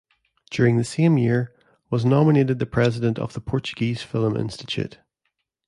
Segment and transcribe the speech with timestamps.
[0.49, 1.53] During the same year,
[1.91, 4.97] was nominated the president of the Portuguese Film Institute.